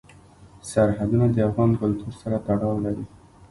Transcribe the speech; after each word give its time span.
سرحدونه 0.69 1.25
د 1.31 1.37
افغان 1.49 1.71
کلتور 1.81 2.13
سره 2.21 2.37
تړاو 2.47 2.73
لري. 2.85 3.05